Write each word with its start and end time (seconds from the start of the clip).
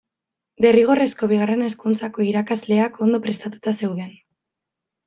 Derrigorrezko 0.65 1.29
Bigarren 1.33 1.61
Hezkuntzako 1.67 2.27
irakasleak 2.31 2.99
ondo 3.09 3.21
prestatuta 3.29 3.79
zeuden. 3.83 4.15